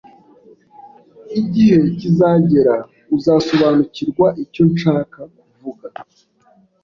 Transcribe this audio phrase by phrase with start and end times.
[1.39, 2.75] Igihe kizagera
[3.15, 5.87] uzasobanukirwa icyo nshaka kuvuga.